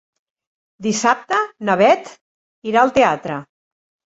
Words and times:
Dissabte 0.85 1.41
na 1.69 1.75
Beth 1.83 2.09
irà 2.71 2.83
al 2.87 2.95
teatre. 2.97 3.39